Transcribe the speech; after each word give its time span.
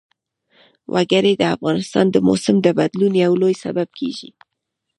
وګړي 0.93 1.33
د 1.37 1.43
افغانستان 1.55 2.05
د 2.11 2.17
موسم 2.27 2.55
د 2.61 2.67
بدلون 2.79 3.13
یو 3.25 3.33
لوی 3.41 3.55
سبب 3.63 3.89
کېږي. 3.99 4.29